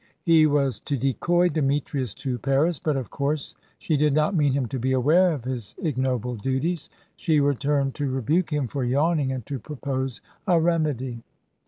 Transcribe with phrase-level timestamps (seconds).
[0.23, 4.65] He was to decoy Demetrius to Paris, but of course, she did not mean him
[4.69, 6.89] to be aware of his ignoble duties.
[7.17, 11.21] She returned to rebuke him for yawning and to propose a remedy.